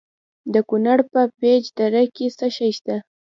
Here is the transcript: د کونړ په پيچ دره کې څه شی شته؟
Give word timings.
د 0.53 0.55
کونړ 0.69 0.99
په 1.13 1.21
پيچ 1.39 1.63
دره 1.77 2.03
کې 2.15 2.25
څه 2.37 2.47
شی 2.55 2.71
شته؟ 2.77 2.95